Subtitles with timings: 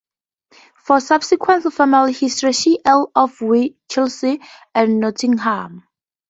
[0.77, 4.39] For subsequent family history, see Earl of Winchilsea
[4.73, 5.83] and Nottingham.